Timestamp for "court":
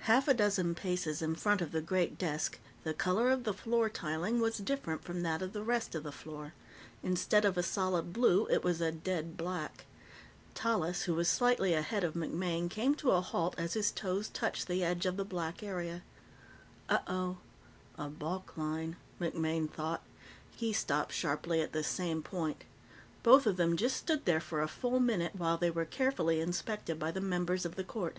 27.84-28.16